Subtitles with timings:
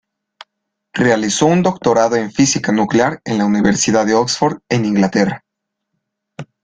[0.95, 5.45] Realizó un doctorado en Física Nuclear en la Universidad de Oxford en Inglaterra.